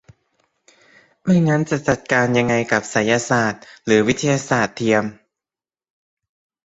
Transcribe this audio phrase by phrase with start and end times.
[1.23, 5.03] ไม่งั้นจะจัดการยังไงกับไสยศาสตร์หรือวิทยาศาสตร์เทียม